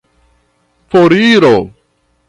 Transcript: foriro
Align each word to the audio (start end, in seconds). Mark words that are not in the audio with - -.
foriro 0.89 1.71